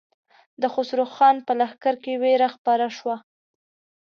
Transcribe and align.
د 0.61 0.63
خسرو 0.73 1.05
خان 1.15 1.35
په 1.45 1.51
لښکر 1.59 1.95
کې 2.03 2.13
وېره 2.21 2.49
خپره 2.55 2.85
شوه. 2.97 3.15